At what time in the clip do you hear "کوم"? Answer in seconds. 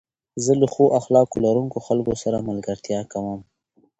3.11-3.39